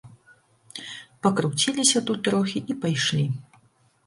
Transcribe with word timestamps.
Пакруціліся 1.27 2.01
тут 2.09 2.19
трохі 2.29 2.63
і 2.73 2.79
пайшлі. 2.81 3.29